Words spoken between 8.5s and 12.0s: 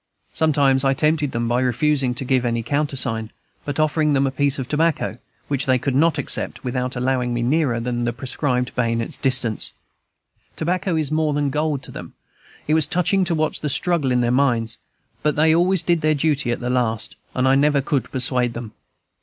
bayonet's distance. Tobacco is more than gold to